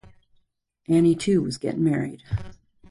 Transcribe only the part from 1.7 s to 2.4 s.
married.